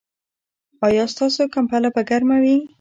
[0.87, 2.55] ایا ستاسو کمپله به ګرمه وي؟